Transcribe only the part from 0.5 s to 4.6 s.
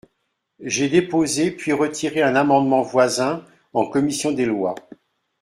J’ai déposé puis retiré un amendement voisin en commission des